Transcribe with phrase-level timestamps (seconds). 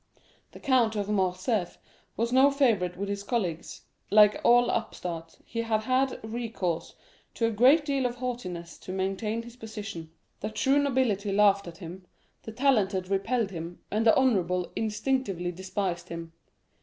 [0.53, 1.77] The Count of Morcerf
[2.17, 3.83] was no favorite with his colleagues.
[4.09, 6.95] Like all upstarts, he had had recourse
[7.35, 10.09] to a great deal of haughtiness to maintain his position.
[10.39, 12.07] The true nobility laughed at him,
[12.41, 16.33] the talented repelled him, and the honorable instinctively despised him.